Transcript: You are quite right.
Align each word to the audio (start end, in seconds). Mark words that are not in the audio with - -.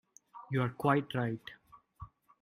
You 0.49 0.63
are 0.63 0.69
quite 0.69 1.13
right. 1.13 1.37